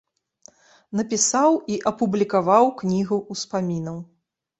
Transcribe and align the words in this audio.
Напісаў 0.99 1.51
і 1.75 1.77
апублікаваў 1.91 2.65
кнігу 2.79 3.21
ўспамінаў. 3.35 4.01